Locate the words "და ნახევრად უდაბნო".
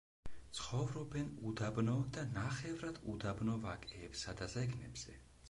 2.15-3.61